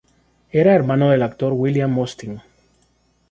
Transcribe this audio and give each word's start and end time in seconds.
Era 0.49 0.73
hermano 0.73 1.11
del 1.11 1.21
actor 1.21 1.53
William 1.53 1.93
Austin. 1.99 2.41